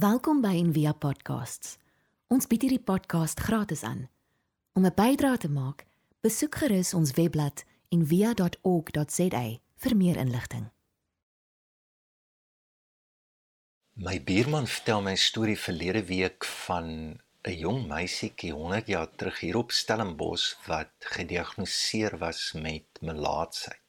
Welkom 0.00 0.38
by 0.40 0.54
Envia 0.56 0.94
Podcasts. 0.96 1.74
Ons 2.32 2.46
bied 2.48 2.62
hierdie 2.64 2.80
podcast 2.80 3.40
gratis 3.44 3.82
aan. 3.84 4.06
Om 4.72 4.86
'n 4.86 4.94
bydrae 4.96 5.36
te 5.36 5.50
maak, 5.50 5.84
besoek 6.24 6.54
gerus 6.62 6.94
ons 6.94 7.10
webblad 7.18 7.64
en 7.92 8.06
via.org.za 8.06 9.42
vir 9.82 9.96
meer 9.96 10.16
inligting. 10.16 10.70
My 13.92 14.16
buurman 14.24 14.66
vertel 14.66 15.02
my 15.02 15.12
'n 15.12 15.24
storie 15.28 15.58
verlede 15.58 16.04
week 16.04 16.44
van 16.44 16.86
'n 17.42 17.58
jong 17.64 17.86
meisietjie 17.86 18.52
100 18.52 18.86
jaar 18.86 19.10
terug 19.16 19.40
hier 19.40 19.56
op 19.56 19.70
Stellenbosch 19.70 20.56
wat 20.66 20.92
gediagnoseer 20.98 22.18
was 22.18 22.52
met 22.52 22.86
melaatsheid. 23.00 23.82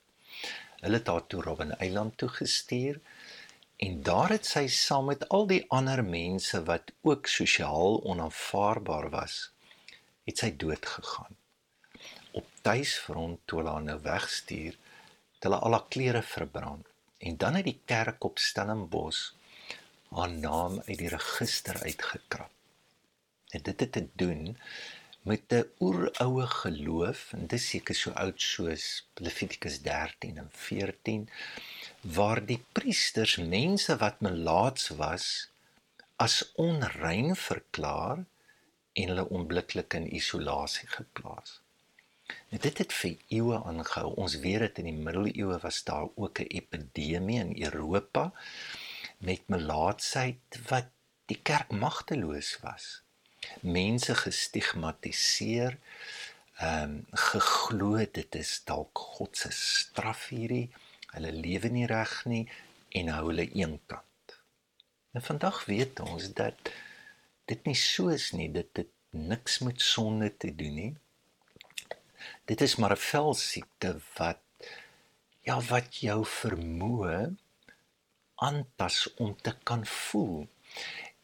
Hulle 0.82 0.98
het 0.98 1.08
haar 1.08 1.28
toe 1.28 1.42
Robben 1.42 1.80
Eiland 1.80 2.18
toe 2.18 2.30
gestuur 2.30 3.00
en 3.82 4.02
daar 4.06 4.30
het 4.30 4.46
sy 4.46 4.68
saam 4.68 5.10
met 5.10 5.28
al 5.30 5.48
die 5.50 5.64
ander 5.68 6.04
mense 6.06 6.64
wat 6.70 6.94
ook 7.02 7.28
sosiaal 7.28 8.02
onaanvaarbaar 8.14 9.10
was, 9.10 9.38
het 10.30 10.44
sy 10.44 10.52
dood 10.66 10.86
gegaan 10.96 11.40
op 12.32 12.48
tuisfront 12.62 13.40
toe 13.46 13.60
hulle 13.60 13.74
haar 13.76 13.86
nou 13.86 13.98
wegstuur, 14.06 14.78
het 15.36 15.48
hulle 15.48 15.60
al 15.66 15.76
haar 15.78 15.88
klere 15.94 16.22
verbrand. 16.24 16.88
En 17.18 17.38
dan 17.38 17.58
het 17.60 17.68
die 17.68 17.80
kerk 17.86 18.24
op 18.24 18.40
Stellenbosch 18.40 19.34
haar 20.10 20.32
naam 20.32 20.80
uit 20.86 20.98
die 20.98 21.12
register 21.12 21.82
uitgekrap. 21.84 22.52
En 23.52 23.62
dit 23.68 23.80
het 23.80 23.92
te 23.92 24.08
doen 24.16 24.58
met 25.22 25.54
'n 25.54 25.68
oeroue 25.80 26.48
geloof 26.48 27.34
en 27.34 27.48
dis 27.48 27.70
seker 27.70 27.96
so 27.96 28.12
oud 28.12 28.42
soos 28.42 28.86
Levitikus 29.14 29.82
13 29.82 30.38
en 30.38 30.50
14 30.52 31.30
waar 32.02 32.46
die 32.46 32.64
priesters 32.72 33.38
mense 33.38 33.98
wat 33.98 34.22
melaats 34.26 34.88
was 34.98 35.50
as 36.16 36.52
onrein 36.56 37.36
verklaar 37.36 38.24
en 38.94 39.12
hulle 39.14 39.28
onmiddellik 39.30 39.94
in 39.94 40.16
isolasie 40.16 40.88
geplaas. 40.88 41.60
En 42.50 42.58
dit 42.64 42.78
het 42.78 42.94
vir 42.94 43.18
eeue 43.28 43.60
aangehou. 43.64 44.14
Ons 44.24 44.38
weet 44.44 44.66
dit 44.66 44.82
in 44.84 44.90
die 44.90 45.04
middeleeue 45.06 45.60
was 45.64 45.84
daar 45.84 46.08
ook 46.16 46.40
'n 46.40 46.52
epidemie 46.62 47.40
in 47.40 47.54
Europa 47.64 48.32
met 49.18 49.48
melaatsheid 49.48 50.60
wat 50.68 50.90
die 51.26 51.40
kerk 51.44 51.72
magteloos 51.72 52.58
was. 52.62 53.02
Mense 53.62 54.16
gestigmatiseer, 54.16 55.78
ehm 56.58 56.84
um, 56.84 57.06
geglo 57.12 57.98
dit 58.12 58.36
is 58.36 58.62
dalk 58.66 58.98
God 58.98 59.38
se 59.38 59.52
straf 59.52 60.28
hierdie. 60.28 60.70
Hulle 61.16 61.32
lewe 61.36 61.72
nie 61.74 61.88
reg 61.90 62.14
nie 62.32 62.46
en 63.00 63.12
hou 63.16 63.28
hulle 63.30 63.48
eenkant. 63.52 64.36
En 65.12 65.24
vandag 65.26 65.66
weet 65.68 66.00
ons 66.00 66.32
dat 66.38 66.72
dit 67.52 67.66
nie 67.68 67.76
so 67.76 68.12
is 68.14 68.32
nie, 68.32 68.48
dit 68.52 68.70
het 68.80 68.92
niks 69.12 69.60
met 69.60 69.82
sonde 69.84 70.30
te 70.38 70.54
doen 70.56 70.76
nie. 70.76 70.94
Dit 72.48 72.62
is 72.62 72.76
maar 72.76 72.96
'n 72.96 73.06
velsiekte 73.12 74.00
wat 74.18 74.40
ja 75.48 75.60
wat 75.74 76.00
jou 76.06 76.26
vermoë 76.26 77.36
aantas 78.36 79.14
om 79.16 79.36
te 79.42 79.54
kan 79.64 79.86
voel. 79.86 80.48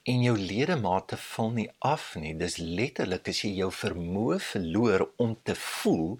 En 0.03 0.21
jou 0.21 0.37
ledemate 0.37 1.17
val 1.17 1.51
nie 1.51 1.69
af 1.79 2.15
nie. 2.15 2.35
Dis 2.37 2.57
letterlik 2.57 3.27
as 3.27 3.41
jy 3.43 3.51
jou 3.61 3.71
vermoë 3.71 4.39
verloor 4.39 5.09
om 5.15 5.37
te 5.43 5.55
voel 5.55 6.19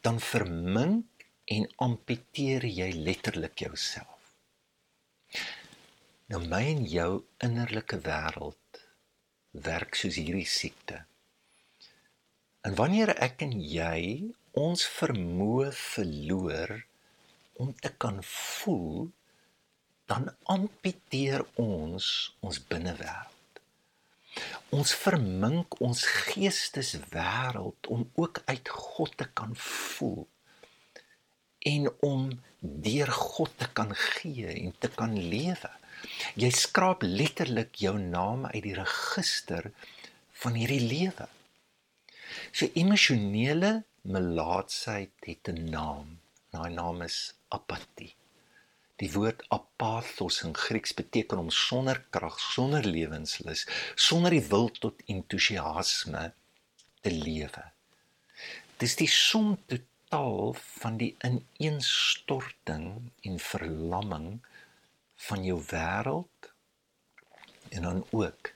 dan 0.00 0.20
vermink 0.20 1.04
en 1.50 1.66
amputeer 1.82 2.64
jy 2.70 2.92
letterlik 2.94 3.64
jouself. 3.64 4.34
Nou 6.30 6.44
my 6.46 6.60
en 6.72 6.84
jou 6.86 7.10
innerlike 7.42 7.98
wêreld 8.06 8.82
werk 9.66 9.98
soos 9.98 10.18
hierdie 10.20 10.46
siekte. 10.46 11.00
En 12.62 12.76
wanneer 12.78 13.16
ek 13.18 13.42
en 13.48 13.56
jy 13.58 14.30
ons 14.62 14.86
vermoë 15.00 15.72
verloor 15.74 16.76
om 17.62 17.74
te 17.82 17.90
kan 17.98 18.22
voel 18.30 19.10
dan 20.10 20.30
amputeer 20.54 21.42
ons 21.58 22.06
ons 22.46 22.62
binnewêreld. 22.70 23.62
Ons 24.74 24.94
vermink 24.94 25.80
ons 25.82 26.06
geesteswêreld 26.30 27.90
om 27.90 28.06
ook 28.14 28.44
uit 28.46 28.70
God 28.70 29.16
te 29.18 29.26
kan 29.34 29.56
voel 29.58 30.28
en 31.68 31.90
om 32.00 32.30
deur 32.60 33.10
God 33.12 33.52
te 33.56 33.68
kan 33.72 33.94
gee 33.96 34.48
en 34.52 34.74
te 34.78 34.88
kan 34.88 35.16
lewe. 35.16 35.70
Jy 36.40 36.50
skraap 36.56 37.04
letterlik 37.04 37.76
jou 37.82 37.98
naam 37.98 38.46
uit 38.46 38.62
die 38.64 38.76
register 38.76 39.70
van 40.42 40.56
hierdie 40.56 40.84
lewe. 40.84 41.28
So 42.52 42.68
emosionele 42.74 43.82
melaatsheid 44.02 45.12
het 45.28 45.48
'n 45.48 45.70
naam. 45.70 46.18
Daai 46.50 46.72
naam 46.72 47.02
is 47.02 47.34
apatie. 47.48 48.14
Die 48.96 49.12
woord 49.12 49.44
apathos 49.48 50.42
in 50.42 50.54
Grieks 50.54 50.94
beteken 50.94 51.38
om 51.38 51.50
sonder 51.50 52.04
krag, 52.10 52.40
sonder 52.40 52.84
lewenslus, 52.84 53.66
sonder 53.94 54.30
die 54.30 54.46
wil 54.48 54.68
tot 54.68 55.02
entoesiasme 55.06 56.32
te 57.00 57.10
lewe. 57.10 57.64
Dis 58.76 58.96
die 58.96 59.08
som 59.08 59.58
totaal 60.10 60.54
van 60.54 60.96
die 60.98 61.14
ineenstorting 61.22 63.12
en 63.22 63.38
verlamming 63.38 64.40
van 65.26 65.44
jou 65.44 65.60
wêreld 65.70 66.48
en 67.70 67.82
dan 67.82 68.06
ook 68.10 68.50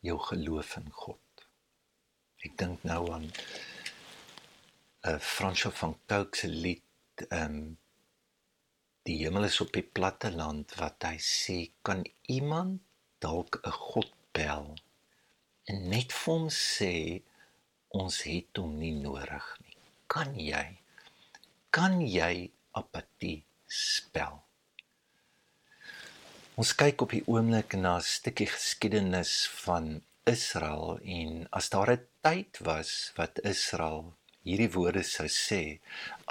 jou 0.00 0.18
geloof 0.18 0.76
in 0.76 0.90
God. 0.90 1.46
Ek 2.46 2.54
dink 2.58 2.82
nou 2.86 3.10
aan 3.12 3.26
'n 3.26 3.32
uh, 5.10 5.18
Fransjo 5.18 5.70
van 5.70 5.98
Cooke 6.06 6.36
se 6.38 6.48
lied 6.48 7.26
ehm 7.28 7.54
um, 7.54 7.78
Die 9.02 9.16
hemel 9.24 9.44
is 9.44 9.60
op 9.60 9.72
die 9.72 9.82
platte 9.82 10.30
land 10.30 10.74
wat 10.78 11.02
hy 11.02 11.18
sê 11.18 11.72
kan 11.82 12.04
iemand 12.30 12.82
dalk 13.18 13.58
'n 13.66 13.70
God 13.70 14.12
bel 14.32 14.78
en 15.64 15.88
net 15.88 16.12
vir 16.12 16.34
hom 16.34 16.48
sê 16.48 17.22
ons 17.88 18.22
het 18.22 18.56
hom 18.56 18.78
nie 18.78 18.94
nodig 18.94 19.58
nie. 19.66 19.76
Kan 20.06 20.38
jy 20.38 20.81
kan 21.72 22.00
jy 22.04 22.50
apatie 22.76 23.38
spel? 23.64 24.42
Ons 26.60 26.74
kyk 26.76 27.00
op 27.06 27.14
die 27.16 27.24
oomblik 27.32 27.74
na 27.80 27.96
'n 27.96 28.04
stukkie 28.04 28.46
geskiedenis 28.46 29.48
van 29.64 30.02
Israel 30.28 31.00
en 31.02 31.48
as 31.50 31.70
daar 31.72 31.90
'n 31.92 32.04
tyd 32.20 32.58
was 32.68 33.12
wat 33.16 33.40
Israel 33.54 34.12
hierdie 34.44 34.72
woorde 34.76 35.02
sou 35.02 35.28
sê 35.28 35.80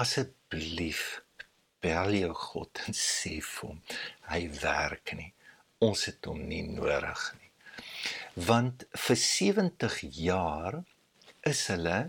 asseblief 0.04 1.04
bel 1.82 2.14
jou 2.14 2.34
God 2.34 2.82
en 2.86 2.94
sê 2.94 3.34
vir 3.42 3.68
hom 3.70 3.80
hy 4.32 4.42
werk 4.62 5.14
nie 5.20 5.34
ons 5.88 6.06
het 6.06 6.26
hom 6.30 6.42
nie 6.52 6.64
nodig 6.68 7.22
nie 7.40 7.52
want 8.52 8.86
vir 9.06 9.18
70 9.26 10.00
jaar 10.30 10.84
is 11.54 11.68
hulle 11.74 12.00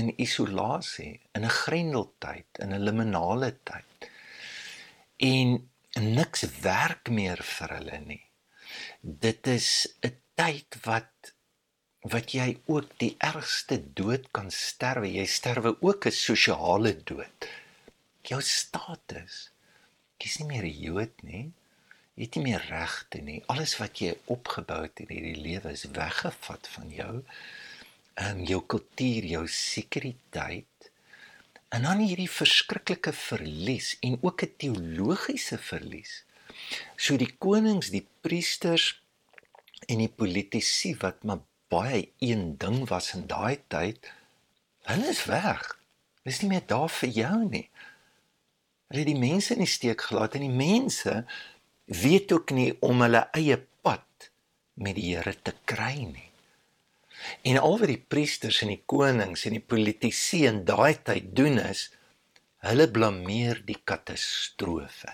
in 0.00 0.12
isolasie 0.26 1.14
in 1.34 1.44
'n 1.44 1.56
grendeltyd 1.62 2.62
in 2.64 2.72
'n 2.74 2.84
liminale 2.88 3.50
tyd 3.64 4.10
en 5.32 5.58
niks 6.18 6.44
werk 6.62 7.08
meer 7.08 7.42
vir 7.42 7.76
hulle 7.78 8.00
nie 8.04 8.26
dit 9.00 9.46
is 9.46 9.68
'n 10.06 10.14
tyd 10.34 10.70
wat 10.84 11.32
wat 12.12 12.32
jy 12.38 12.60
ook 12.70 12.90
die 13.02 13.14
ergste 13.18 13.76
dood 13.92 14.30
kan 14.30 14.50
sterwe. 14.50 15.08
Jy 15.10 15.26
sterwe 15.26 15.76
ook 15.80 16.06
'n 16.06 16.10
sosiale 16.12 16.92
dood. 17.02 17.48
Jou 18.22 18.40
status. 18.42 19.50
Jy's 20.18 20.38
nie 20.38 20.46
meer 20.46 20.64
'n 20.64 20.80
Jood 20.80 21.22
nie. 21.22 21.52
Jy 22.14 22.22
het 22.24 22.34
nie 22.34 22.44
meer 22.44 22.64
regte 22.68 23.18
nie. 23.18 23.42
Alles 23.46 23.76
wat 23.76 23.98
jy 23.98 24.16
opgebou 24.24 24.82
het 24.82 25.00
in 25.00 25.08
hierdie 25.08 25.40
lewe 25.40 25.70
is 25.70 25.84
weggevat 25.84 26.68
van 26.68 26.88
jou. 26.90 27.24
Ehm 28.16 28.44
jou 28.48 28.62
kultuur, 28.64 29.24
jou 29.28 29.44
sekuriteit. 29.48 30.90
En 31.68 31.82
dan 31.84 31.98
hierdie 32.00 32.30
verskriklike 32.30 33.12
verlies 33.12 33.96
en 34.00 34.18
ook 34.22 34.42
'n 34.42 34.54
teologiese 34.56 35.58
verlies. 35.58 36.24
So 36.96 37.16
die 37.16 37.34
konings, 37.38 37.90
die 37.90 38.06
priesters 38.20 39.02
en 39.86 39.98
die 39.98 40.08
politici 40.08 40.96
wat 40.96 41.22
maar 41.22 41.42
baie 41.68 42.08
een 42.18 42.56
ding 42.58 42.88
was 42.88 43.14
in 43.14 43.26
daai 43.26 43.60
tyd. 43.68 44.12
Hulle 44.82 45.08
is 45.08 45.24
weg. 45.24 45.78
Hulle 46.22 46.34
is 46.34 46.40
nie 46.40 46.48
meer 46.48 46.66
daar 46.66 46.90
vir 46.90 47.08
jou 47.08 47.44
nie. 47.48 47.68
Hulle 48.88 49.02
het 49.02 49.10
die 49.10 49.18
mense 49.18 49.52
in 49.54 49.64
die 49.64 49.70
steek 49.70 50.00
gelaat 50.00 50.34
en 50.38 50.46
die 50.46 50.58
mense 50.58 51.24
weet 51.84 52.32
ook 52.32 52.50
nie 52.50 52.70
om 52.80 53.00
hulle 53.00 53.28
eie 53.32 53.58
pad 53.82 54.30
met 54.74 54.94
die 54.94 55.14
Here 55.14 55.34
te 55.42 55.54
kry 55.64 55.94
nie. 56.04 56.30
En 57.42 57.58
al 57.58 57.78
wat 57.78 57.90
die 57.90 58.04
priesters 58.14 58.62
en 58.62 58.72
die 58.74 58.82
konings 58.86 59.44
en 59.48 59.56
die 59.56 59.66
politici 59.72 60.44
in 60.46 60.64
daai 60.68 61.02
tyd 61.02 61.32
doen 61.36 61.58
is 61.62 61.88
hulle 62.66 62.88
blameer 62.90 63.62
die 63.66 63.78
katastrofe. 63.84 65.12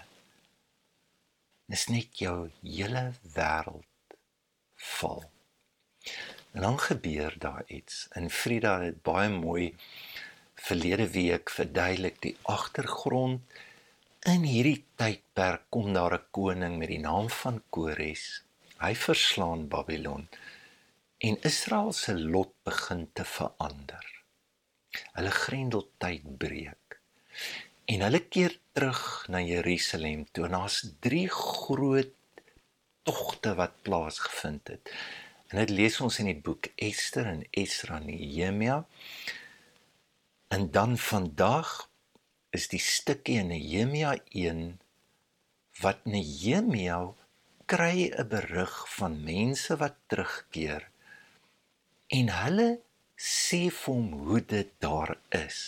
Dis 1.72 1.86
net 1.88 2.18
jou 2.20 2.50
hele 2.62 3.04
wêreld 3.34 4.16
val. 4.98 5.24
En 6.52 6.60
dan 6.66 6.78
gebeur 6.78 7.34
daar 7.38 7.64
iets. 7.66 8.06
En 8.10 8.30
Frida 8.30 8.80
het 8.80 9.02
baie 9.02 9.28
mooi 9.28 9.74
verlede 10.54 11.08
week 11.10 11.50
verduidelik 11.50 12.20
die 12.22 12.36
agtergrond. 12.42 13.40
In 14.28 14.44
hierdie 14.46 14.84
tydperk 15.00 15.64
kom 15.68 15.92
daar 15.92 16.14
'n 16.18 16.26
koning 16.30 16.78
met 16.78 16.88
die 16.88 17.00
naam 17.00 17.30
van 17.30 17.62
Kores. 17.70 18.42
Hy 18.78 18.94
verslaan 18.94 19.68
Babylon 19.68 20.28
en 21.22 21.38
Israel 21.46 21.92
se 21.92 22.14
lot 22.18 22.50
begin 22.66 23.04
te 23.14 23.24
verander. 23.24 24.06
Hulle 25.14 25.30
grendeltyd 25.30 26.24
breek. 26.38 26.98
En 27.86 28.02
hulle 28.02 28.20
keer 28.26 28.56
terug 28.74 29.02
na 29.30 29.38
Jerusalem 29.46 30.24
toe. 30.34 30.48
Daar's 30.50 30.80
drie 31.00 31.28
groot 31.30 32.10
togte 33.06 33.54
wat 33.54 33.78
plaasgevind 33.86 34.74
het. 34.74 34.90
En 35.52 35.62
dit 35.62 35.70
lees 35.70 36.00
ons 36.02 36.18
in 36.18 36.32
die 36.32 36.42
boek 36.48 36.72
Ester 36.74 37.30
en 37.30 37.46
Esra 37.50 38.00
en 38.00 38.10
Nehemia. 38.10 38.82
En 40.50 40.70
dan 40.74 40.98
vandag 40.98 41.90
is 42.50 42.66
die 42.72 42.82
stukkie 42.82 43.38
in 43.44 43.54
Nehemia 43.54 44.16
1 44.34 44.80
wat 45.86 46.02
Nehemia 46.04 47.04
kry 47.70 48.10
'n 48.10 48.28
berig 48.28 48.74
van 48.98 49.22
mense 49.24 49.76
wat 49.78 49.94
terugkeer 50.10 50.90
en 52.12 52.28
hulle 52.28 52.70
sê 53.16 53.62
vir 53.72 53.94
hom 53.94 54.10
hoe 54.26 54.40
dit 54.44 54.72
daar 54.84 55.14
is. 55.38 55.60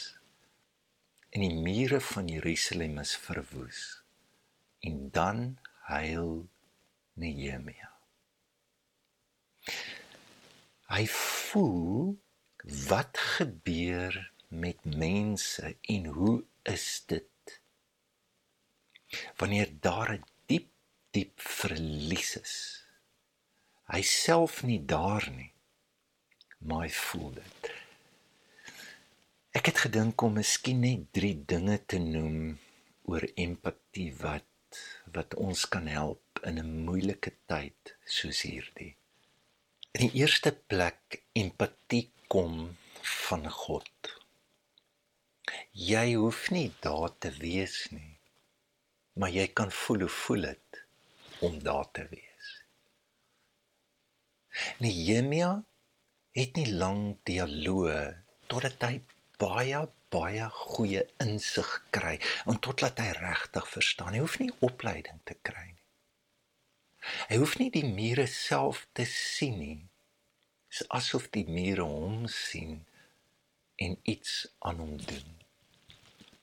En 1.32 1.44
die 1.44 1.55
mure 1.67 2.00
van 2.12 2.29
Jerusalem 2.29 2.99
is 3.02 3.14
verwoes. 3.17 3.81
En 4.85 5.08
dan 5.11 5.41
huil 5.88 6.44
Nehemia. 7.14 7.91
Hy 10.93 11.06
voel 11.08 12.19
wat 12.91 13.19
gebeur 13.38 14.19
met 14.49 14.85
mense 14.85 15.76
en 15.81 16.06
hoe 16.17 16.37
is 16.62 17.02
dit 17.06 17.58
wanneer 19.41 19.70
daar 19.81 20.12
'n 20.12 20.25
diep 20.46 20.69
diep 21.11 21.41
verlies 21.41 22.37
is. 22.37 22.56
Hy 23.87 24.02
self 24.02 24.62
nie 24.62 24.85
daar 24.85 25.31
nie, 25.31 25.53
maar 26.64 26.87
hy 26.87 26.93
voel 26.96 27.31
dit. 27.38 27.70
Ek 29.55 29.69
het 29.70 29.84
gedink 29.87 30.22
om 30.26 30.38
miskien 30.40 30.81
net 30.82 31.06
3 31.16 31.32
dinge 31.52 31.76
te 31.87 32.00
noem 32.02 32.56
oor 33.11 33.25
empatie 33.37 34.11
wat 34.22 34.50
wat 35.14 35.37
ons 35.38 35.61
kan 35.70 35.87
help 35.87 36.40
in 36.49 36.58
'n 36.58 36.84
moeilike 36.87 37.32
tyd 37.46 37.94
soos 38.16 38.40
hierdie. 38.49 38.94
In 39.94 40.00
die 40.06 40.14
eerste 40.20 40.50
plek 40.72 41.22
empatie 41.32 42.11
kom 42.28 42.76
van 43.28 43.50
God. 43.50 44.10
Jy 45.72 46.14
hoef 46.14 46.50
nie 46.50 46.72
daar 46.81 47.12
te 47.19 47.31
wees 47.38 47.76
nie, 47.90 48.17
maar 49.12 49.31
jy 49.31 49.46
kan 49.46 49.70
voel 49.70 50.06
hoe 50.06 50.14
voel 50.25 50.49
dit 50.50 50.82
om 51.38 51.62
daar 51.62 51.90
te 51.90 52.08
wees. 52.10 52.49
Nehemia 54.78 55.52
het 56.34 56.56
nie 56.58 56.70
lank 56.75 57.22
dialoog 57.28 58.16
totdat 58.50 58.82
hy 58.82 58.96
baie 59.38 59.84
baie 60.14 60.46
goeie 60.54 61.02
insig 61.22 61.70
kry 61.94 62.16
en 62.46 62.58
totdat 62.62 63.00
hy 63.02 63.10
regtig 63.19 63.66
verstaan. 63.70 64.14
Hy 64.14 64.22
hoef 64.22 64.38
nie 64.42 64.52
opleiding 64.62 65.20
te 65.26 65.34
kry 65.46 65.66
nie. 65.72 65.81
Hy 67.31 67.38
hoef 67.42 67.56
nie 67.60 67.70
die 67.75 67.86
mure 67.86 68.26
self 68.31 68.84
te 68.96 69.06
sien 69.10 69.58
nie. 69.60 69.81
Dit 70.70 70.84
is 70.84 70.90
asof 70.98 71.28
die 71.34 71.46
mure 71.46 71.86
hom 71.86 72.25
sien 72.31 72.81
en 73.82 73.96
iets 74.10 74.44
aan 74.66 74.81
hom 74.82 74.94
doen. 75.02 75.34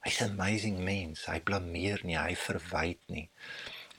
Hy's 0.06 0.22
'n 0.22 0.34
amazing 0.34 0.80
mens. 0.84 1.26
Hy 1.26 1.40
blameer 1.40 2.02
nie, 2.04 2.18
hy 2.18 2.36
verwyd 2.36 3.02
nie. 3.08 3.30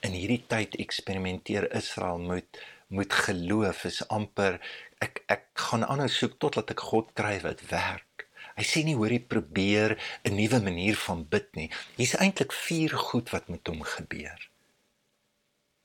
In 0.03 0.13
hierdie 0.13 0.45
tyd 0.49 0.77
eksperimenteer 0.77 1.71
Israel 1.73 2.19
met 2.19 2.61
met 2.93 3.13
geloof 3.13 3.85
is 3.85 4.09
amper 4.09 4.59
ek 5.05 5.23
ek 5.35 5.45
gaan 5.67 5.85
aanhou 5.85 6.09
soek 6.11 6.39
totdat 6.43 6.73
ek 6.75 6.85
God 6.93 7.13
kry 7.19 7.37
wat 7.45 7.65
werk. 7.71 8.27
Hy 8.57 8.65
sê 8.69 8.83
nie 8.85 8.97
hoor 8.99 9.13
jy 9.15 9.23
probeer 9.35 9.97
'n 10.29 10.37
nuwe 10.37 10.61
manier 10.69 10.97
van 11.07 11.25
bid 11.35 11.49
nie. 11.57 11.69
Hier's 11.97 12.15
eintlik 12.15 12.53
vier 12.53 12.93
goed 13.09 13.33
wat 13.35 13.49
met 13.49 13.67
hom 13.67 13.83
gebeur. 13.83 14.41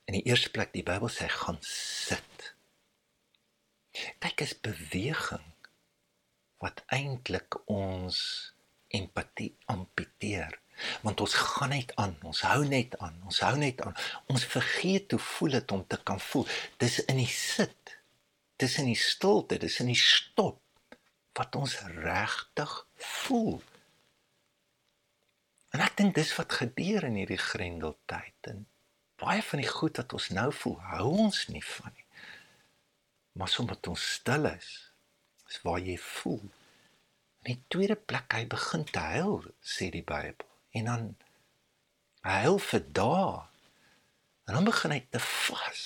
In 0.08 0.14
die 0.19 0.28
eerste 0.30 0.52
plek 0.52 0.74
die 0.74 0.84
Bybel 0.84 1.10
sê 1.10 1.28
gaan 1.30 1.60
sit. 1.62 2.54
Kyk 4.19 4.42
is 4.42 4.54
beweging 4.69 5.48
wat 6.64 6.84
eintlik 6.88 7.58
ons 7.69 8.18
empatie 8.88 9.54
amputeer 9.66 10.60
want 11.02 11.22
ons 11.22 11.34
gaan 11.34 11.74
net 11.74 11.92
aan 12.02 12.16
ons 12.30 12.42
hou 12.46 12.62
net 12.69 12.96
aan 13.04 13.16
ons 13.25 13.40
hou 13.46 13.56
net 13.58 13.81
aan 13.81 13.96
ons 14.31 14.46
vergeet 14.54 15.12
hoe 15.12 15.22
voel 15.30 15.58
dit 15.58 15.74
om 15.75 15.84
te 15.90 15.98
kan 16.10 16.22
voel 16.30 16.46
dis 16.84 17.00
in 17.06 17.22
die 17.24 17.31
sit 17.34 17.76
dis 18.62 18.77
in 18.81 18.89
die 18.89 19.00
stilte 19.00 19.59
dis 19.62 19.80
in 19.83 19.92
die 19.92 20.00
stop 20.00 20.62
wat 21.38 21.56
ons 21.56 21.77
regtig 22.01 22.74
voel. 22.95 23.59
En 25.75 25.83
ek 25.86 25.98
dink 26.00 26.15
dis 26.18 26.33
wat 26.39 26.57
gebeur 26.62 27.06
in 27.06 27.19
hierdie 27.19 27.42
grendeltyd 27.42 28.50
en 28.51 28.65
baie 29.21 29.44
van 29.45 29.62
die 29.62 29.69
goed 29.69 30.00
wat 30.01 30.13
ons 30.18 30.30
nou 30.33 30.50
voel, 30.54 30.77
hou 30.94 31.07
ons 31.27 31.44
nie 31.54 31.63
van 31.65 31.94
nie. 31.94 32.06
Maar 33.38 33.51
soms 33.54 33.89
ons 33.92 34.06
stil 34.18 34.50
is, 34.50 34.71
is 35.50 35.59
waar 35.62 35.81
jy 35.81 35.98
voel. 36.01 36.42
In 37.45 37.54
die 37.54 37.62
tweede 37.69 37.95
plek 37.95 38.33
hy 38.33 38.48
begin 38.50 38.86
te 38.89 39.04
huil, 39.13 39.45
sê 39.62 39.92
die 39.94 40.06
Bybel. 40.06 40.48
En 40.77 40.89
dan 40.89 41.06
hy 42.25 42.42
huil 42.48 42.57
vir 42.71 42.83
dae. 42.98 43.30
En 44.48 44.57
dan 44.57 44.68
begin 44.68 44.95
hy 44.95 45.01
te 45.13 45.21
vas. 45.21 45.83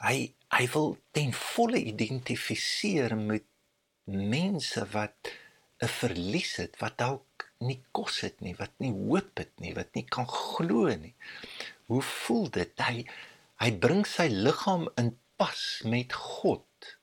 Hy 0.00 0.32
hy 0.50 0.64
wil 0.74 0.96
ten 1.14 1.30
volle 1.36 1.78
identifiseer 1.92 3.14
met 3.16 3.44
mense 4.10 4.82
wat 4.94 5.30
'n 5.80 5.88
verlies 5.88 6.56
het, 6.56 6.74
wat 6.82 6.98
dalk 6.98 7.46
nie 7.58 7.78
kos 7.92 8.20
het 8.26 8.40
nie, 8.40 8.54
wat 8.56 8.72
nie 8.78 8.92
hoop 8.92 9.38
het 9.38 9.52
nie, 9.60 9.74
wat 9.74 9.94
nie 9.94 10.04
kan 10.04 10.26
glo 10.28 10.88
nie. 10.96 11.14
Hoe 11.86 12.02
voel 12.02 12.50
dit? 12.50 12.72
Hy 12.80 13.06
hy 13.60 13.70
bring 13.84 14.06
sy 14.08 14.28
liggaam 14.32 14.88
in 15.00 15.12
pas 15.36 15.62
met 15.84 16.12
God. 16.12 16.96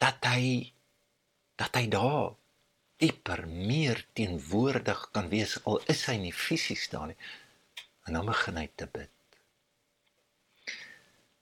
Dat 0.00 0.24
hy 0.24 0.72
dat 1.60 1.76
hy 1.76 1.86
daar 1.92 2.36
dieper 3.00 3.46
meer 3.48 4.00
teenwoordig 4.16 5.08
kan 5.12 5.28
wees 5.32 5.58
al 5.64 5.80
is 5.92 6.06
hy 6.08 6.16
nie 6.20 6.32
fisies 6.32 6.88
daar 6.92 7.08
nie. 7.12 7.20
En 8.08 8.16
dan 8.16 8.28
begin 8.32 8.60
hy 8.60 8.68
te 8.74 8.88
bid. 8.88 9.19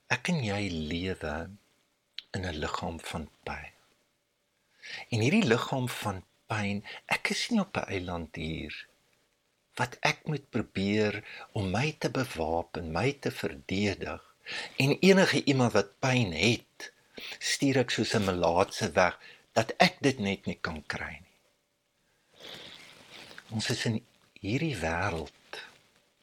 Ek 0.09 0.31
en 0.31 0.39
jy 0.43 0.63
lewe 0.91 1.35
in 2.35 2.45
'n 2.45 2.59
liggaam 2.61 2.99
van 3.11 3.29
pyn. 3.45 3.73
En 5.13 5.19
hierdie 5.21 5.45
liggaam 5.45 5.89
van 5.89 6.23
pyn, 6.49 6.83
ek 7.15 7.29
is 7.35 7.49
nie 7.49 7.61
op 7.61 7.77
'n 7.77 7.89
eiland 7.95 8.35
hier 8.35 8.73
wat 9.79 9.95
ek 10.01 10.25
moet 10.27 10.49
probeer 10.49 11.21
om 11.53 11.71
my 11.71 11.95
te 11.99 12.09
bewapen, 12.09 12.91
my 12.91 13.11
te 13.13 13.31
verdedig. 13.31 14.23
En 14.75 14.97
enige 14.99 15.43
iemand 15.43 15.73
wat 15.73 15.99
pyn 16.03 16.33
het, 16.33 16.91
stuur 17.39 17.77
ek 17.83 17.93
soos 17.93 18.13
'n 18.15 18.25
melaatse 18.25 18.91
weg 18.91 19.19
dat 19.53 19.73
ek 19.77 20.01
dit 20.01 20.19
net 20.19 20.45
nie 20.45 20.57
kan 20.61 20.83
kry 20.85 21.15
nie. 21.21 21.37
Ons 23.49 23.69
is 23.69 23.85
in 23.85 24.05
hierdie 24.41 24.75
wêreld 24.77 25.63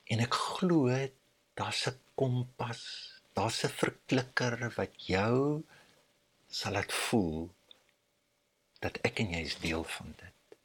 en 0.04 0.20
ek 0.20 0.34
glo 0.34 1.08
daar's 1.54 1.86
'n 1.86 1.98
kompas, 2.14 3.15
daar's 3.36 3.64
'n 3.64 3.78
verklikker 3.82 4.72
wat 4.76 4.92
jou 5.12 5.62
sal 6.60 6.76
ek 6.76 6.92
voel 6.92 7.50
dat 8.84 8.98
ek 9.08 9.20
en 9.22 9.32
jy 9.34 9.42
is 9.50 9.58
deel 9.60 9.84
van 9.96 10.14
dit. 10.22 10.58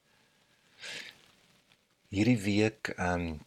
Hierdie 2.16 2.42
week 2.44 2.94
ehm 2.96 3.28
um, 3.28 3.40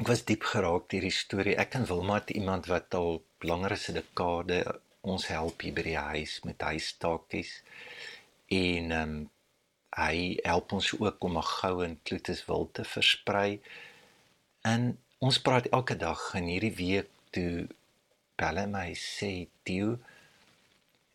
ek 0.00 0.08
was 0.08 0.24
diep 0.28 0.44
geraak 0.52 0.88
deur 0.92 1.04
die 1.04 1.16
storie. 1.22 1.56
Ek 1.56 1.74
en 1.76 1.84
Wilma 1.88 2.14
het 2.20 2.30
iemand 2.32 2.68
wat 2.72 2.94
al 3.00 3.22
langer 3.50 3.72
as 3.76 3.88
'n 3.88 3.98
dekade 4.00 4.60
ons 5.00 5.26
help 5.26 5.60
hier 5.60 5.74
by 5.74 5.82
die 5.82 5.96
huis 5.96 6.40
met 6.44 6.60
huistaakies. 6.60 7.52
En 8.48 8.90
ehm 8.90 9.02
um, 9.02 9.30
hy 9.96 10.38
help 10.44 10.72
ons 10.72 10.92
ook 11.00 11.24
om 11.24 11.36
'n 11.38 11.50
goue 11.56 11.84
en 11.84 12.00
kloetes 12.02 12.46
wil 12.46 12.68
te 12.72 12.84
versprei. 12.84 13.60
En 14.62 14.98
ons 15.18 15.40
praat 15.40 15.66
elke 15.66 15.96
dag 15.96 16.34
en 16.34 16.44
hierdie 16.44 16.76
week 16.76 17.08
toe 17.30 17.68
bel 18.40 18.62
hy 18.62 18.66
my 18.70 18.88
sê, 18.96 19.32
"Tio, 19.64 19.98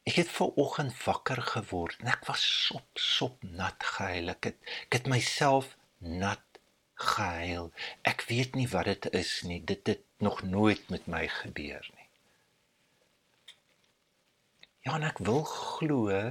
Ek 0.05 0.19
het 0.19 0.29
ver 0.29 0.51
oggend 0.61 0.93
wakker 1.01 1.39
geword 1.41 2.01
en 2.03 2.11
ek 2.11 2.27
was 2.29 2.41
sop 2.45 2.99
sop 3.01 3.45
nat 3.59 3.85
gehuil. 3.95 4.29
Ek 4.35 4.51
het 4.51 4.73
ek 4.85 4.97
het 4.99 5.07
myself 5.09 5.71
nat 5.97 6.59
gehuil. 7.01 7.71
Ek 8.05 8.21
weet 8.29 8.53
nie 8.59 8.67
wat 8.69 8.85
dit 8.91 9.07
is 9.17 9.31
nie. 9.49 9.57
Dit 9.71 9.89
het 9.89 10.03
nog 10.21 10.43
nooit 10.45 10.85
met 10.93 11.09
my 11.09 11.23
gebeur 11.39 11.89
nie. 11.95 12.07
Ja, 14.85 14.93
en 14.99 15.07
ek 15.09 15.23
wil 15.25 15.41
glo 15.49 16.21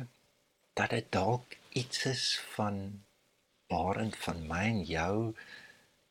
dat 0.79 0.95
dit 0.95 1.11
dalk 1.11 1.59
iets 1.75 2.07
is 2.07 2.25
van 2.55 2.79
barend 3.67 4.15
van 4.23 4.47
my 4.47 4.63
en 4.71 4.83
jou 4.87 5.17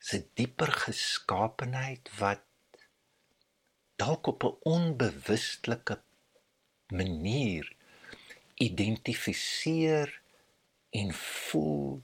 se 0.03 0.25
dieper 0.35 0.75
geskaapenheid 0.83 2.11
wat 2.19 2.43
dalk 3.95 4.27
op 4.27 4.43
'n 4.43 4.57
onbewustelike 4.61 6.01
manier 6.87 7.75
identifiseer 8.55 10.21
en 10.89 11.13
voel 11.13 12.01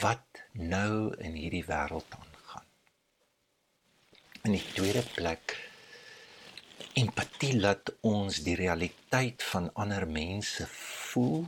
wat 0.00 0.42
nou 0.52 1.14
in 1.16 1.32
hierdie 1.32 1.64
wêreld 1.64 2.14
aangaan. 2.18 2.66
In 4.42 4.52
die 4.56 4.66
tweede 4.72 5.02
plek 5.14 5.56
empatie 6.98 7.54
laat 7.60 7.92
ons 8.00 8.42
die 8.46 8.56
realiteit 8.58 9.42
van 9.52 9.70
ander 9.74 10.06
mense 10.08 10.66
voel. 10.72 11.46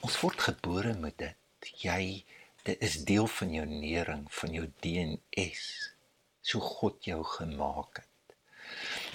Ons 0.00 0.20
word 0.20 0.46
gebore 0.48 0.94
met 0.94 1.18
dit. 1.18 1.70
Jy 1.82 2.24
dit 2.62 2.84
is 2.86 3.00
deel 3.08 3.26
van 3.26 3.52
jou 3.56 3.66
nering, 3.66 4.24
van 4.30 4.54
jou 4.54 4.68
DNS. 4.84 5.62
So 6.42 6.60
God 6.60 7.04
jou 7.04 7.22
gemaak 7.24 8.02
het. 8.02 8.11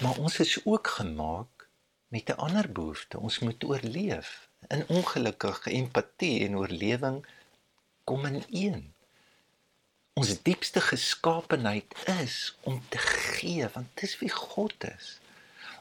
Maar 0.02 0.18
ons 0.18 0.40
is 0.40 0.66
ook 0.66 0.88
gemaak 0.88 1.70
met 2.08 2.30
'n 2.30 2.40
ander 2.46 2.72
behoefte. 2.72 3.20
Ons 3.20 3.40
moet 3.40 3.64
oorleef. 3.64 4.50
In 4.68 4.88
ongelukkige 4.88 5.72
empatie 5.72 6.46
en 6.46 6.58
oorlewing 6.58 7.26
kom 8.04 8.26
in 8.26 8.44
een. 8.50 8.94
Ons 10.14 10.42
diepste 10.42 10.82
geskaapenheid 10.82 11.96
is 12.06 12.58
om 12.62 12.84
te 12.90 12.98
gee, 12.98 13.70
want 13.74 13.88
dis 13.94 14.20
wie 14.20 14.30
God 14.30 14.84
is. 14.98 15.20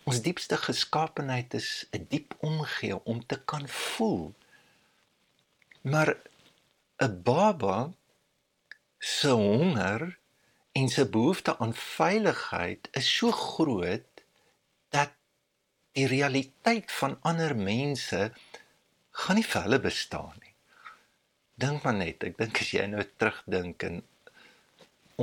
Ons 0.03 0.21
diepste 0.23 0.57
geskaapenheid 0.57 1.55
is 1.55 1.87
'n 1.91 2.07
diep 2.09 2.35
omgee 2.39 3.05
om 3.05 3.27
te 3.27 3.41
kan 3.45 3.69
voel. 3.69 4.35
Maar 5.81 6.17
'n 6.97 7.23
baba 7.23 7.93
se 8.99 9.29
honger 9.29 10.19
en 10.77 10.91
sy 10.93 11.07
behoefte 11.09 11.55
aan 11.63 11.73
veiligheid 11.73 12.89
is 13.01 13.09
so 13.19 13.33
groot 13.33 14.25
dat 14.93 15.15
die 15.97 16.05
realiteit 16.11 16.93
van 16.93 17.17
ander 17.31 17.55
mense 17.57 18.21
gaan 19.23 19.39
nie 19.41 19.47
vir 19.49 19.65
hulle 19.65 19.81
bestaan 19.81 20.35
nie. 20.43 20.53
Dink 21.57 21.87
maar 21.87 21.97
net, 21.97 22.27
ek 22.29 22.37
dink 22.37 22.61
as 22.61 22.73
jy 22.77 22.85
nou 22.93 23.05
terugdink 23.17 23.87
en 23.89 24.03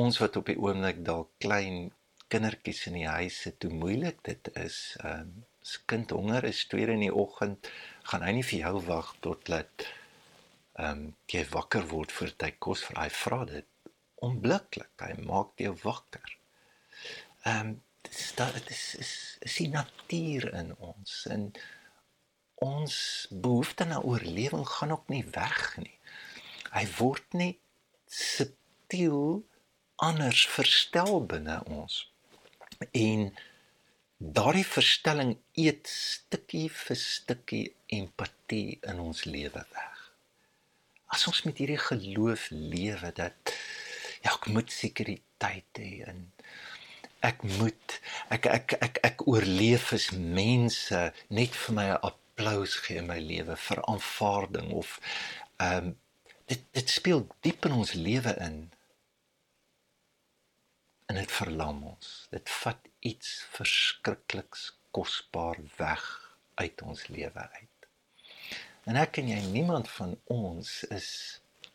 ons 0.02 0.18
wat 0.22 0.40
op 0.40 0.50
die 0.50 0.58
oomblik 0.58 1.04
dalk 1.06 1.30
klein 1.44 1.92
kindertjies 2.34 2.88
in 2.90 2.98
die 2.98 3.10
huise 3.10 3.54
toe 3.62 3.70
moeilik 3.70 4.24
dit 4.26 4.50
is. 4.58 4.80
Ehm 5.04 5.28
um, 5.28 5.42
as 5.64 5.78
kind 5.88 6.12
honger 6.12 6.44
is 6.44 6.66
2 6.68 6.90
in 6.92 7.06
die 7.06 7.14
oggend, 7.24 7.70
gaan 8.10 8.26
hy 8.26 8.34
nie 8.36 8.44
vir 8.44 8.66
jou 8.66 8.82
wag 8.90 9.14
tot 9.24 9.54
laat 9.54 9.86
ehm 9.86 10.90
um, 10.90 11.06
jy 11.30 11.46
wakker 11.54 11.86
word 11.94 12.12
vir 12.18 12.34
hy 12.42 12.52
kos 12.66 12.84
vir 12.90 13.00
hy 13.04 13.08
vra 13.22 13.40
dit 13.54 13.70
onmiddellik. 14.28 14.94
Hy 15.02 15.18
maak 15.28 15.58
jou 15.62 15.74
wakker. 15.84 16.38
Ehm 17.44 17.74
um, 17.74 17.82
dit 18.04 18.70
is 18.70 18.96
is 19.00 19.14
is 19.40 19.56
die 19.56 19.70
natuur 19.72 20.50
in 20.54 20.76
ons 20.78 21.26
en 21.32 21.52
ons 22.64 22.96
behoefte 23.32 23.86
na 23.88 24.02
oorlewing 24.02 24.68
gaan 24.68 24.92
ook 24.92 25.08
nie 25.08 25.24
weg 25.36 25.78
nie. 25.78 25.98
Hy 26.72 26.84
word 26.98 27.34
net 27.40 27.60
subtiel 28.08 29.44
anders 29.96 30.46
verstel 30.48 31.26
binne 31.26 31.60
ons 31.80 32.00
en 32.92 33.30
daardie 34.18 34.68
verstelling 34.68 35.36
eet 35.60 35.88
stukkie 35.90 36.70
vir 36.72 37.00
stukkie 37.00 37.66
empatie 37.98 38.80
in 38.82 39.00
ons 39.04 39.26
lewe 39.28 39.64
weg. 39.76 40.00
As 41.14 41.28
ons 41.30 41.44
met 41.46 41.60
hierdie 41.62 41.82
geloof 41.82 42.48
lewe 42.52 43.12
dat 43.16 43.43
ek 44.44 44.52
moet 44.52 44.72
sekuriteit 44.76 45.80
hê 45.80 46.04
en 46.12 46.18
ek 47.24 47.44
moet 47.56 47.98
ek 48.36 48.48
ek 48.52 48.74
ek 48.84 48.98
ek 49.08 49.24
oorleef 49.32 49.94
as 49.96 50.10
mense 50.12 51.00
net 51.32 51.56
vir 51.64 51.76
my 51.80 51.88
'n 51.94 52.02
applous 52.12 52.76
gee 52.84 53.00
in 53.00 53.08
my 53.08 53.20
lewe 53.24 53.56
vir 53.68 53.80
aanvaarding 53.88 54.74
of 54.84 55.00
ehm 55.64 55.88
um, 55.88 55.94
dit 56.52 56.66
dit 56.76 56.90
speel 56.90 57.24
diep 57.48 57.66
in 57.70 57.80
ons 57.80 57.94
lewe 57.96 58.34
in 58.48 58.58
en 61.08 61.16
dit 61.16 61.32
verlam 61.32 61.84
ons. 61.94 62.12
Dit 62.36 62.50
vat 62.50 62.90
iets 63.00 63.32
verskrikliks 63.56 64.72
kosbaar 64.92 65.60
weg 65.78 66.04
uit 66.60 66.82
ons 66.82 67.08
lewe 67.08 67.48
uit. 67.60 67.88
En 68.90 69.00
ek 69.00 69.22
en 69.22 69.32
jy 69.32 69.40
niemand 69.56 69.88
van 69.96 70.18
ons 70.36 70.84
is 70.92 71.10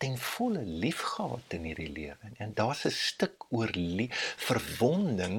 ten 0.02 0.18
volle 0.18 0.62
liefgehad 0.62 1.54
in 1.56 1.64
hierdie 1.68 1.92
lewe 1.92 2.32
en 2.44 2.54
daar's 2.60 2.84
'n 2.86 2.94
stuk 2.94 3.46
oor 3.58 3.72
verwonding 4.48 5.36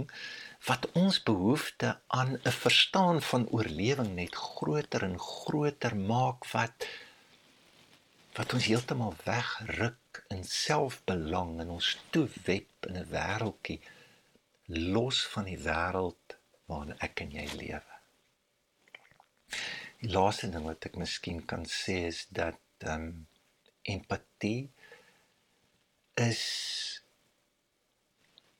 wat 0.68 0.92
ons 0.92 1.24
behoefte 1.24 2.00
aan 2.08 2.32
'n 2.44 2.56
verstaan 2.64 3.22
van 3.22 3.48
oorlewing 3.50 4.12
net 4.16 4.36
groter 4.36 5.04
en 5.04 5.20
groter 5.20 5.96
maak 5.96 6.52
wat 6.56 6.88
wat 8.38 8.54
ons 8.54 8.66
heeltemal 8.66 9.16
wegruk 9.24 10.24
in 10.28 10.44
selfbelang 10.44 11.60
en 11.60 11.70
ons 11.78 11.98
toewep 12.10 12.88
in 12.90 12.98
'n 12.98 13.10
wêreltjie 13.16 13.82
los 14.70 15.28
van 15.28 15.46
die 15.50 15.62
wêreld 15.70 16.38
waarin 16.66 17.00
ek 17.08 17.20
en 17.26 17.32
jy 17.32 17.48
lewe. 17.62 17.96
Die 20.02 20.12
laaste 20.12 20.50
ding 20.54 20.66
wat 20.70 20.86
ek 20.86 20.96
miskien 20.96 21.46
kan 21.46 21.66
sê 21.66 21.98
is 22.12 22.28
dat 22.30 22.62
ehm 22.78 23.10
um, 23.10 23.28
empatie 23.96 24.70
is 26.30 26.42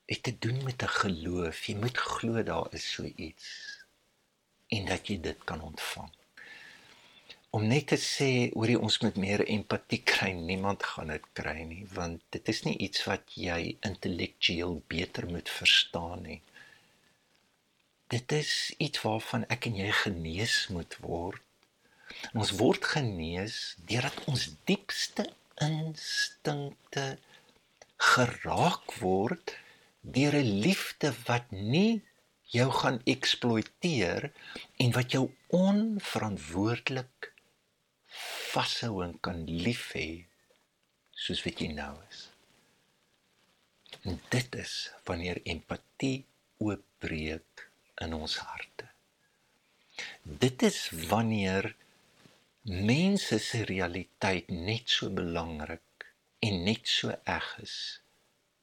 het 0.10 0.24
te 0.24 0.36
doen 0.46 0.64
met 0.64 0.84
'n 0.84 0.96
geloof. 1.02 1.66
Jy 1.66 1.76
moet 1.76 1.98
glo 1.98 2.44
daar 2.44 2.68
is 2.74 2.92
so 2.92 3.04
iets 3.16 3.48
en 4.68 4.86
dat 4.86 5.08
jy 5.08 5.20
dit 5.20 5.44
kan 5.44 5.62
ontvang 5.62 6.12
om 7.50 7.66
net 7.66 7.88
te 7.92 7.98
sê 7.98 8.30
oor 8.54 8.72
ons 8.78 9.00
moet 9.02 9.16
meer 9.18 9.42
empatie 9.50 10.02
kry, 10.12 10.30
niemand 10.38 10.84
gaan 10.86 11.10
dit 11.14 11.26
kry 11.40 11.58
nie, 11.66 11.86
want 11.96 12.22
dit 12.36 12.52
is 12.54 12.62
nie 12.68 12.76
iets 12.86 13.06
wat 13.10 13.34
jy 13.34 13.60
intellektueel 13.88 14.78
beter 14.94 15.26
moet 15.30 15.50
verstaan 15.50 16.22
nie. 16.28 16.42
Dit 18.14 18.32
is 18.38 18.54
iets 18.78 19.02
waarvan 19.06 19.48
ek 19.54 19.66
en 19.70 19.80
jy 19.82 19.90
genees 20.04 20.60
moet 20.74 20.98
word. 21.02 21.42
En 22.32 22.44
ons 22.44 22.52
word 22.60 22.86
genees 22.94 23.76
deurdat 23.90 24.20
ons 24.32 24.46
diepste 24.70 25.26
instinkte 25.64 27.06
geraak 28.12 28.94
word 29.04 29.56
deur 30.02 30.36
'n 30.40 30.54
liefde 30.66 31.12
wat 31.28 31.52
nie 31.52 32.02
jou 32.50 32.70
gaan 32.72 33.02
eksploiteer 33.06 34.32
en 34.84 34.92
wat 34.98 35.12
jou 35.12 35.26
onverantwoordelik 35.48 37.32
vashou 38.54 39.04
en 39.04 39.14
kan 39.20 39.44
lief 39.46 39.92
hê 39.94 40.26
soos 41.14 41.44
wat 41.46 41.62
jy 41.62 41.70
nou 41.74 41.94
is. 42.10 42.30
En 44.08 44.22
dit 44.30 44.56
is 44.56 44.74
wanneer 45.06 45.42
empatie 45.44 46.26
oopbreek 46.58 47.68
in 48.06 48.14
ons 48.14 48.38
harte. 48.38 48.88
Dit 50.24 50.64
is 50.64 50.90
wanneer 51.12 51.76
mense 52.70 53.40
se 53.42 53.64
realiteit 53.66 54.50
net 54.54 54.90
so 54.94 55.10
belangrik 55.10 56.06
en 56.46 56.64
net 56.68 56.86
so 56.86 57.10
eg 57.26 57.48
is 57.64 57.76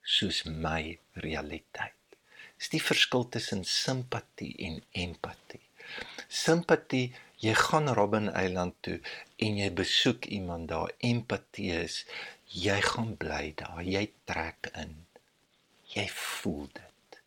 soos 0.07 0.45
my 0.47 0.95
realiteit. 1.25 2.19
Dis 2.55 2.71
die 2.71 2.83
verskil 2.83 3.27
tussen 3.35 3.65
simpatie 3.67 4.53
en 4.69 4.79
empatie. 5.03 5.65
Simpatie 6.31 7.11
jy 7.43 7.57
gaan 7.59 7.91
Robben 7.99 8.31
Eiland 8.31 8.79
toe 8.87 9.01
en 9.43 9.59
jy 9.59 9.69
besoek 9.75 10.31
iemand 10.39 10.71
daar. 10.71 10.95
Empatie 11.03 11.73
is 11.75 12.05
jy 12.47 12.79
gaan 12.87 13.17
bly 13.19 13.53
daar. 13.59 13.83
Jy 13.83 14.07
trek 14.25 14.71
in. 14.79 14.95
Jy 15.99 16.07
voel 16.15 16.69
dit. 16.79 17.23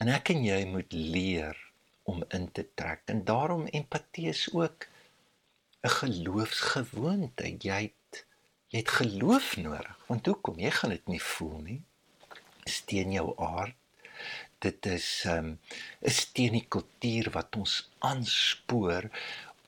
En 0.00 0.08
ek 0.16 0.32
en 0.32 0.44
jy 0.48 0.62
moet 0.64 0.96
leer 0.96 1.60
om 2.08 2.24
in 2.32 2.48
te 2.56 2.64
trek. 2.72 3.04
En 3.12 3.20
daarom 3.28 3.68
empatie 3.68 4.30
is 4.32 4.48
ook 4.56 4.88
'n 5.86 5.94
geloofsgewoonte 6.00 7.50
jy 7.66 7.82
het, 7.82 8.24
jy 8.68 8.78
het 8.78 8.94
geloof 9.00 9.56
nodig 9.56 10.06
want 10.06 10.26
hoekom 10.26 10.58
jy 10.58 10.70
gaan 10.70 10.94
dit 10.96 11.06
nie 11.14 11.22
voel 11.32 11.58
nie 11.68 11.82
steen 12.64 13.12
jou 13.12 13.28
aard 13.36 13.76
dit 14.64 14.86
is 14.86 15.08
um 15.34 15.52
is 16.12 16.24
teen 16.34 16.56
die 16.58 16.66
kultuur 16.76 17.30
wat 17.36 17.56
ons 17.60 17.76
aanspoor 18.10 19.10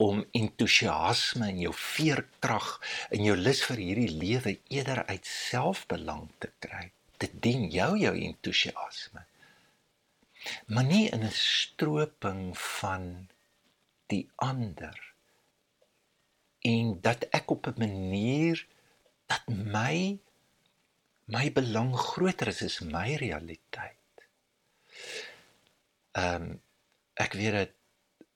om 0.00 0.22
entoesiasme 0.32 1.50
en 1.52 1.58
jou 1.60 1.72
veerkrag 1.76 2.68
en 3.12 3.24
jou 3.26 3.36
lus 3.36 3.60
vir 3.68 3.82
hierdie 3.84 4.14
lewe 4.22 4.54
eerder 4.72 5.02
uit 5.10 5.26
selfbelang 5.28 6.30
te 6.40 6.48
kry. 6.64 6.86
Dit 7.20 7.36
dien 7.44 7.66
jou 7.68 7.90
jou 8.00 8.14
entoesiasme. 8.16 9.26
Maar 10.72 10.86
nie 10.88 11.06
in 11.12 11.24
'n 11.28 11.36
stroping 11.36 12.58
van 12.58 13.28
die 14.08 14.24
ander 14.36 15.09
en 16.60 17.00
dat 17.00 17.24
ek 17.30 17.50
op 17.50 17.66
'n 17.66 17.74
manier 17.78 18.66
dat 19.26 19.48
my 19.48 20.18
my 21.24 21.52
belang 21.52 21.96
groter 21.96 22.48
is 22.48 22.62
as 22.62 22.80
my 22.80 23.14
realiteit. 23.14 24.28
Ehm 26.12 26.42
um, 26.42 26.62
ek 27.14 27.32
weet 27.32 27.52
dat 27.52 27.70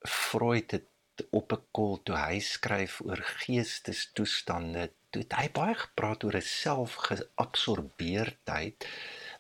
Freud 0.01 0.71
het 0.71 0.85
op 1.31 1.53
'n 1.53 1.63
kol 1.71 2.03
toe 2.03 2.17
hy 2.17 2.41
skryf 2.41 3.01
oor 3.01 3.23
geestestoestande, 3.23 4.93
toe 5.11 5.25
hy 5.29 5.51
baie 5.51 5.75
gepraat 5.75 6.25
oor 6.25 6.37
'n 6.37 6.43
selfgeabsorbeerdheid 6.43 8.87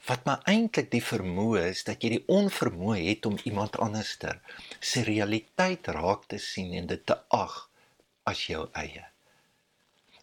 wat 0.07 0.25
maar 0.25 0.43
eintlik 0.45 0.91
die 0.93 1.03
vermoë 1.03 1.61
is 1.71 1.85
dat 1.89 2.03
jy 2.03 2.09
die 2.17 2.27
onvermoë 2.39 3.01
het 3.09 3.27
om 3.27 3.39
iemand 3.45 3.79
anderster 3.87 4.41
se 4.81 5.03
realiteit 5.03 5.87
raak 5.87 6.25
te 6.29 6.39
sien 6.39 6.73
en 6.81 6.87
dit 6.87 7.07
te 7.07 7.17
ag 7.29 7.71
as 8.31 8.47
jou 8.49 8.65
eie. 8.73 9.05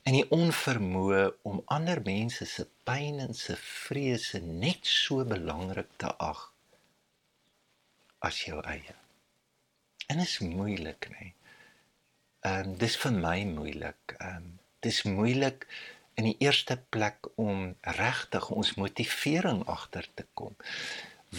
En 0.03 0.17
die 0.17 0.25
onvermoë 0.33 1.25
om 1.47 1.61
ander 1.73 2.01
mense 2.05 2.45
se 2.49 2.65
pyn 2.87 3.21
en 3.21 3.35
se 3.37 3.57
vrese 3.61 4.41
net 4.41 4.87
so 4.87 5.25
belangrik 5.25 5.91
te 6.01 6.09
ag 6.17 6.47
as 8.25 8.41
jou 8.45 8.57
eie. 8.65 8.95
En 10.09 10.17
dit 10.17 10.27
is 10.27 10.39
moeilik, 10.43 11.07
nê. 11.13 11.19
Nee. 11.19 11.35
Ehm 12.41 12.71
um, 12.71 12.77
dis 12.81 12.97
vir 12.97 13.13
my 13.13 13.37
moeilik. 13.45 14.15
Ehm 14.17 14.37
um, 14.37 14.53
dis 14.81 15.03
moeilik 15.05 15.67
in 16.17 16.25
die 16.25 16.37
eerste 16.41 16.77
plek 16.89 17.27
om 17.35 17.75
regtig 17.97 18.49
ons 18.49 18.73
motivering 18.81 19.61
agter 19.69 20.07
te 20.17 20.25
kom. 20.33 20.55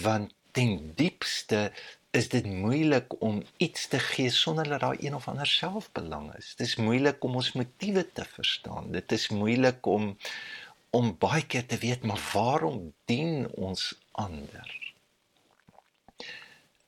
Want 0.04 0.34
ten 0.54 0.92
diepste 0.94 1.72
is 2.12 2.28
dit 2.28 2.46
moeilik 2.46 3.14
om 3.24 3.42
iets 3.56 3.86
te 3.88 3.98
gee 3.98 4.30
sonder 4.30 4.68
dat 4.68 4.80
daar 4.80 4.96
een 5.00 5.14
of 5.14 5.28
ander 5.28 5.46
selfbelang 5.46 6.34
is. 6.36 6.54
Dit 6.56 6.66
is 6.66 6.76
moeilik 6.76 7.24
om 7.24 7.34
ons 7.40 7.52
motiewe 7.52 8.04
te 8.12 8.24
verstaan. 8.24 8.90
Dit 8.92 9.12
is 9.12 9.28
moeilik 9.28 9.86
om 9.86 10.16
om 10.90 11.14
baie 11.18 11.46
keer 11.46 11.64
te 11.66 11.78
weet 11.80 12.02
maar 12.04 12.20
waarom 12.32 12.92
dien 13.08 13.48
ons 13.56 13.86
ander? 14.12 14.68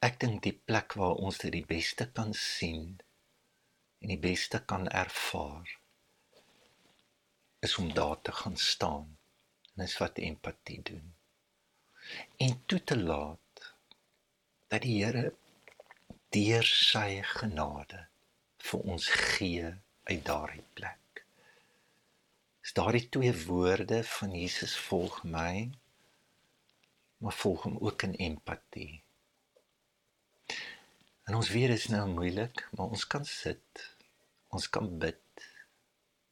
Ek 0.05 0.21
dink 0.21 0.43
die 0.45 0.53
plek 0.53 0.93
waar 1.01 1.17
ons 1.17 1.41
dit 1.41 1.55
die 1.55 1.65
beste 1.65 2.05
kan 2.13 2.35
sien 2.37 2.99
en 4.05 4.13
die 4.13 4.21
beste 4.21 4.61
kan 4.61 4.85
ervaar 4.93 5.73
is 7.65 7.79
om 7.81 7.89
daar 7.97 8.21
te 8.21 8.33
gaan 8.33 8.57
staan. 8.61 9.09
En 9.73 9.87
dis 9.87 9.97
wat 9.99 10.21
empatie 10.21 10.83
doen. 10.85 11.15
En 12.37 12.61
toe 12.67 12.85
te 12.85 12.99
laat 13.01 13.41
dat 14.73 14.83
die 14.83 14.97
Here 15.05 15.33
deur 16.35 16.67
sy 16.67 17.23
genade 17.37 18.07
vir 18.65 18.91
ons 18.95 19.09
gee 19.09 19.71
uit 20.09 20.23
daardie 20.27 20.65
plek. 20.75 21.23
Is 22.65 22.73
daardie 22.77 23.07
twee 23.13 23.33
woorde 23.45 24.01
van 24.17 24.33
Jesus 24.35 24.77
volg 24.89 25.21
my, 25.29 25.71
maar 27.21 27.37
volg 27.43 27.67
hom 27.69 27.77
ook 27.81 28.07
in 28.09 28.17
empatie. 28.29 29.03
En 31.25 31.37
ons 31.39 31.49
weet 31.49 31.71
dit 31.73 31.79
is 31.79 31.91
nou 31.93 32.07
moeilik, 32.09 32.65
maar 32.73 32.93
ons 32.97 33.07
kan 33.07 33.25
sit. 33.25 33.85
Ons 34.49 34.69
kan 34.69 34.89
bid. 34.99 35.47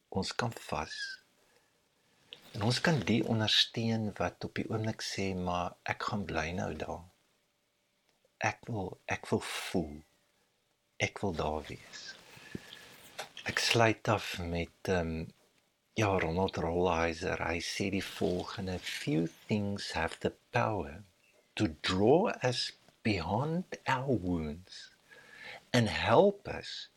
Ons 0.09 0.35
kan 0.37 0.53
vas. 0.69 0.97
En 2.53 2.67
ons 2.69 2.81
kan 2.85 2.99
die 3.09 3.23
ondersteun 3.25 4.11
wat 4.19 4.45
op 4.45 4.59
die 4.61 4.69
oomblik 4.69 5.05
sê 5.05 5.33
maar 5.37 5.77
ek 5.89 6.11
gaan 6.11 6.27
bly 6.29 6.51
nou 6.59 6.73
daar. 6.77 7.12
Ek 8.42 8.58
wil 8.66 8.96
ek 9.06 9.28
wil 9.30 9.40
voel. 9.46 10.00
Ek 10.99 11.20
wil 11.22 11.34
daar 11.38 11.62
wees. 11.68 12.02
Ek 13.46 13.62
sluit 13.62 14.09
af 14.11 14.38
met 14.42 14.90
ehm 14.90 15.14
um, 15.14 15.31
ja 15.94 16.11
Ronald 16.18 16.57
Rolheiser. 16.64 17.38
Hy 17.38 17.61
sê 17.62 17.90
die 17.94 18.05
volgende: 18.05 18.78
Few 18.78 19.28
things 19.46 19.92
have 19.98 20.18
the 20.24 20.33
power 20.50 21.02
to 21.55 21.68
draw 21.87 22.33
us 22.42 22.72
beyond 23.02 23.78
our 23.87 24.11
wounds 24.11 24.90
and 25.72 25.88
help 25.88 26.48
us 26.48 26.88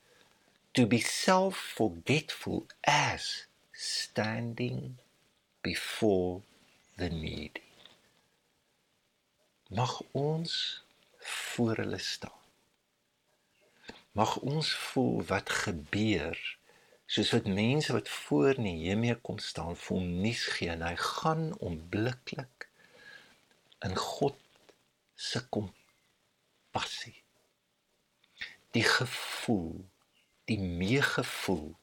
to 0.73 0.85
be 0.85 0.99
self-forgetful 0.99 2.65
as 2.83 3.45
standing 3.71 4.97
before 5.61 6.41
the 6.97 7.09
needy. 7.09 7.61
Mag 9.69 10.01
ons 10.13 10.81
voor 11.25 11.75
hulle 11.75 11.97
staan. 11.97 12.41
Mag 14.11 14.37
ons 14.37 14.73
voel 14.73 15.23
wat 15.23 15.49
gebeur 15.49 16.57
soos 17.05 17.31
wat 17.31 17.45
mense 17.45 17.93
wat 17.93 18.09
voor 18.09 18.59
Nehemia 18.59 19.17
kom 19.21 19.37
staan 19.37 19.75
vir 19.77 19.97
hom 19.97 20.07
nuus 20.23 20.45
gee 20.55 20.71
en 20.73 20.85
hy 20.85 20.95
gaan 20.97 21.51
onmiddellik 21.57 22.69
in 23.85 23.95
God 23.95 24.39
se 25.15 25.41
kompassie. 25.53 27.17
Die 28.75 28.83
gevoel, 28.83 29.85
die 30.49 30.59
meegevoel 30.59 31.75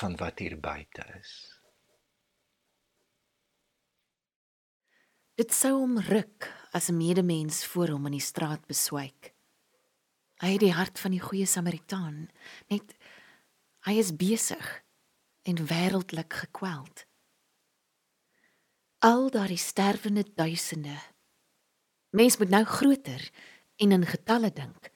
van 0.00 0.16
wat 0.16 0.38
hier 0.38 0.58
buite 0.60 1.06
is. 1.18 1.34
Dit 5.38 5.54
sou 5.54 5.76
hom 5.78 5.98
ruk 6.02 6.50
as 6.72 6.88
'n 6.88 6.96
medemens 6.96 7.64
voor 7.66 7.88
hom 7.88 8.06
in 8.06 8.12
die 8.12 8.20
straat 8.20 8.66
beswyk. 8.66 9.34
Hy 10.38 10.52
het 10.54 10.60
die 10.60 10.72
hart 10.72 10.98
van 10.98 11.10
die 11.10 11.20
goeie 11.20 11.46
Samaritaan, 11.46 12.28
net 12.68 12.94
hy 13.86 13.98
is 13.98 14.16
besig 14.16 14.84
en 15.42 15.66
wêreldlik 15.66 16.32
gekweld. 16.32 17.06
Al 18.98 19.30
daardie 19.30 19.58
sterwende 19.58 20.24
duisende. 20.34 20.98
Mens 22.10 22.36
moet 22.36 22.48
nou 22.48 22.64
groter 22.64 23.30
en 23.76 23.92
in 23.92 24.06
getalle 24.06 24.52
dink. 24.52 24.90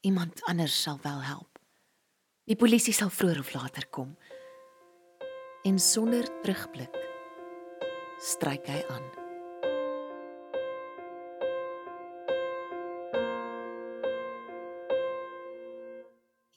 Iemand 0.00 0.42
anders 0.42 0.82
sal 0.82 0.98
wel 1.02 1.22
help. 1.22 1.58
Die 2.44 2.56
polisie 2.56 2.92
sal 2.92 3.10
vroeër 3.10 3.38
of 3.38 3.54
later 3.54 3.86
kom. 3.88 4.16
En 5.62 5.78
sonder 5.78 6.28
terugblik 6.42 7.02
stryk 8.20 8.66
hy 8.66 8.84
aan. 8.88 9.23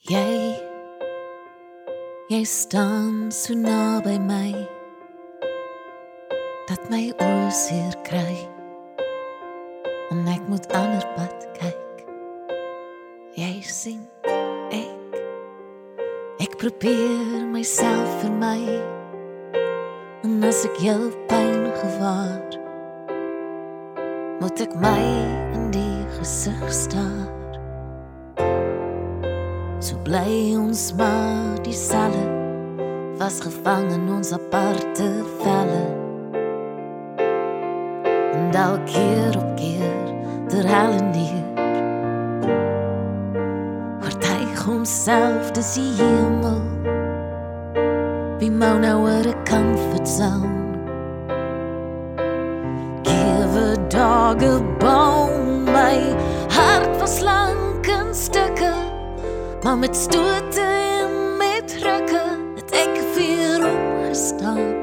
Jy 0.08 0.56
jy 2.32 2.43
staan 2.48 3.32
so 3.32 3.56
naby 3.56 4.17
my 4.24 4.52
dat 6.67 6.89
my 6.91 7.08
oë 7.15 7.50
seer 7.52 7.96
kry 8.08 8.36
en 10.12 10.28
ek 10.36 10.43
moet 10.52 10.67
ander 10.76 11.04
pad 11.15 11.50
kyk. 11.60 12.06
Jy 13.36 13.56
sien 13.63 14.06
probeer 16.58 17.46
myself 17.54 18.22
vir 18.22 18.32
my 18.41 18.62
en 20.26 20.43
as 20.50 20.63
ek 20.65 20.80
jou 20.82 21.12
pyn 21.30 21.67
gewaar 21.78 22.58
moet 24.41 24.65
ek 24.65 24.74
my 24.82 25.04
in 25.54 25.70
die 25.76 26.02
gesig 26.17 26.65
staar 26.74 27.37
bly 30.08 30.56
ons 30.56 30.93
maar 30.96 31.62
dieselfde 31.67 32.26
vasgevang 33.20 33.91
in 33.91 34.08
ons 34.10 34.32
aparte 34.32 35.10
velle. 35.41 35.84
En 38.34 38.56
al 38.56 38.80
keer 38.88 39.38
op 39.38 39.56
keer 39.60 40.06
der 40.48 40.67
hellen 40.67 41.13
hier 41.13 41.48
himself 44.88 45.54
does 45.54 45.76
he 45.76 45.96
hemel 45.98 46.60
Be 48.39 48.50
more 48.50 48.80
now 48.80 49.06
at 49.08 49.26
a 49.26 49.34
comfort 49.43 50.08
zone 50.08 50.56
Give 53.04 53.56
a 53.56 53.76
dog 53.89 54.43
a 54.43 54.60
bone 54.80 55.65
My 55.65 55.98
heart 56.50 57.02
was 57.02 57.17
slank 57.17 57.88
en 57.88 58.15
stukke 58.15 58.77
Maar 59.68 59.78
met 59.78 59.96
stote 59.96 60.62
en 60.62 61.38
met 61.38 61.68
drukke 61.68 62.22
Het 62.56 62.72
ek 62.72 63.14
weer 63.16 63.72
opgestaan 63.72 64.77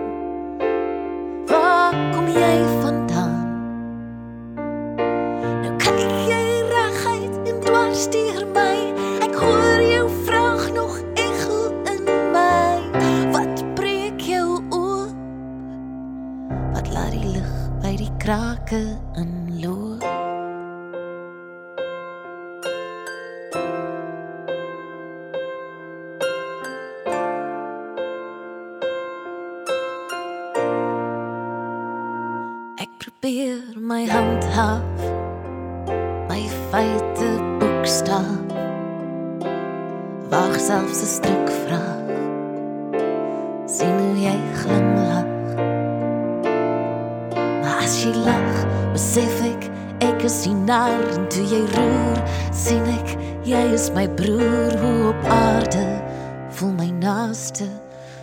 my 54.04 54.10
broer 54.10 54.78
hoe 54.78 55.08
op 55.08 55.24
aarde 55.24 56.02
voel 56.50 56.72
my 56.72 56.90
naaste 56.90 57.64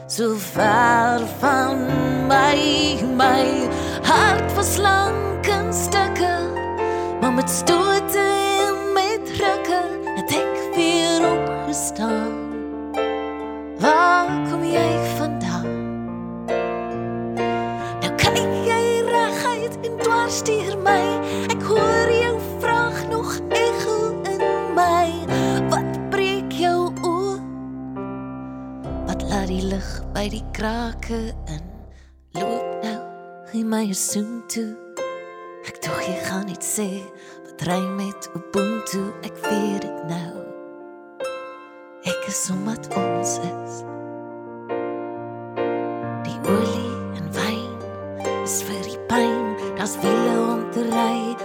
so 0.06 0.36
ver 0.38 1.22
van 1.40 1.78
my 2.28 3.02
my 3.16 3.68
hart 4.04 4.54
was 4.56 4.78
lank 4.78 5.48
in 5.48 5.74
stukke 5.74 6.50
maar 7.22 7.34
met 7.34 7.50
stote 7.50 8.31
in 31.16 31.64
loop 32.32 32.84
nou 32.84 33.00
gee 33.52 33.66
my 33.66 33.84
soen 33.94 34.42
toe 34.48 34.70
ek 35.68 35.82
tog 35.84 36.00
jy 36.08 36.16
gaan 36.28 36.46
net 36.48 36.64
sê 36.64 36.88
wat 37.46 37.68
ry 37.68 37.82
met 37.98 38.30
ubuntu 38.38 39.04
ek 39.28 39.36
weet 39.44 39.82
dit 39.88 40.06
nou 40.12 40.42
ek 42.08 42.28
is 42.28 42.40
sommat 42.48 42.88
ons 42.98 43.34
is. 43.46 43.82
Die 46.26 46.38
olie 46.50 46.94
en 47.20 47.28
wyn 47.36 47.76
is 48.42 48.62
vir 48.66 48.82
die 48.88 49.00
pyn 49.12 49.56
daar's 49.78 49.98
wiele 50.02 50.36
om 50.48 50.64
te 50.74 50.86
ry 50.90 51.36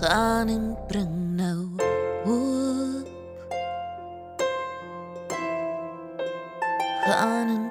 gaan 0.00 0.48
en 0.48 0.76
bring 0.88 1.36
nou 1.36 1.68
hoop 2.24 3.08
gaan 7.04 7.70